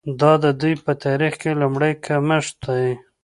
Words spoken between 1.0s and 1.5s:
تاریخ